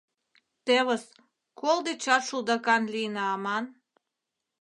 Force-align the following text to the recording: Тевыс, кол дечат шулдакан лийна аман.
Тевыс, 0.65 1.03
кол 1.59 1.77
дечат 1.87 2.21
шулдакан 2.27 2.83
лийна 2.93 3.23
аман. 3.35 3.65